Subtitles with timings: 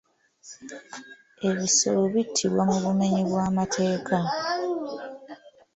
[1.49, 4.17] Ebisolo bittibwa mu bumenyi bw'amateeka.